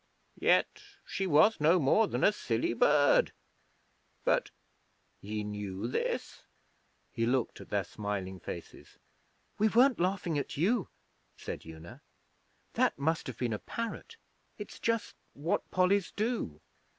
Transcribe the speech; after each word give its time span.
Yet 0.39 0.81
she 1.05 1.27
was 1.27 1.59
no 1.61 1.77
more 1.79 2.07
than 2.07 2.23
a 2.23 2.31
silly 2.31 2.73
bird. 2.73 3.33
But 4.23 4.49
ye 5.21 5.43
knew 5.43 5.85
this?' 5.87 6.41
He 7.11 7.27
looked 7.27 7.61
at 7.61 7.69
their 7.69 7.83
smiling 7.83 8.39
faces. 8.39 8.97
'We 9.59 9.67
weren't 9.67 9.99
laughing 9.99 10.39
at 10.39 10.57
you,' 10.57 10.89
said 11.37 11.67
Una. 11.67 12.01
'That 12.73 12.97
must 12.97 13.27
have 13.27 13.37
been 13.37 13.53
a 13.53 13.59
parrot. 13.59 14.17
It's 14.57 14.79
just 14.79 15.13
what 15.35 15.69
Pollies 15.69 16.09
do.' 16.11 16.61